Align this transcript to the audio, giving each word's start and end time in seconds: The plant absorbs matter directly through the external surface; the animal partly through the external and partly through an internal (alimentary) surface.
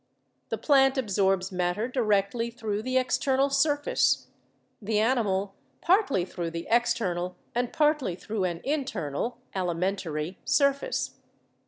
The 0.49 0.57
plant 0.57 0.97
absorbs 0.97 1.51
matter 1.51 1.87
directly 1.87 2.49
through 2.49 2.81
the 2.81 2.97
external 2.97 3.51
surface; 3.51 4.29
the 4.81 4.97
animal 4.97 5.53
partly 5.79 6.25
through 6.25 6.49
the 6.49 6.65
external 6.71 7.35
and 7.53 7.71
partly 7.71 8.15
through 8.15 8.45
an 8.45 8.61
internal 8.63 9.37
(alimentary) 9.53 10.39
surface. 10.43 11.19